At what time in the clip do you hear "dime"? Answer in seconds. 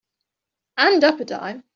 1.25-1.63